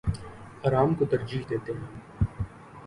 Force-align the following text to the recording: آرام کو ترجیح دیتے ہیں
آرام 0.63 0.93
کو 0.95 1.05
ترجیح 1.05 1.41
دیتے 1.49 1.71
ہیں 1.73 2.29